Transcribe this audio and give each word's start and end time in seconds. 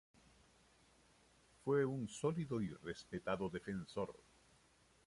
Fue 1.63 1.85
un 1.85 2.07
sólido 2.09 2.59
y 2.59 2.69
respetado 2.73 3.49
defensor. 3.51 4.17